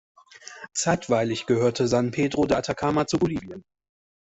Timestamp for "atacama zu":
2.57-3.19